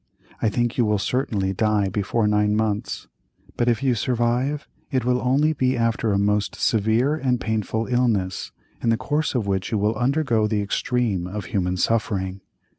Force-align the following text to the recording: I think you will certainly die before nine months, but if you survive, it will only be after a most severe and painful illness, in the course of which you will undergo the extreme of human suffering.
I 0.41 0.49
think 0.49 0.79
you 0.79 0.85
will 0.85 0.97
certainly 0.97 1.53
die 1.53 1.87
before 1.89 2.25
nine 2.27 2.55
months, 2.55 3.07
but 3.55 3.67
if 3.67 3.83
you 3.83 3.93
survive, 3.93 4.67
it 4.89 5.05
will 5.05 5.21
only 5.21 5.53
be 5.53 5.77
after 5.77 6.11
a 6.11 6.17
most 6.17 6.55
severe 6.55 7.13
and 7.13 7.39
painful 7.39 7.85
illness, 7.85 8.51
in 8.81 8.89
the 8.89 8.97
course 8.97 9.35
of 9.35 9.45
which 9.45 9.71
you 9.71 9.77
will 9.77 9.93
undergo 9.93 10.47
the 10.47 10.63
extreme 10.63 11.27
of 11.27 11.45
human 11.45 11.77
suffering. 11.77 12.41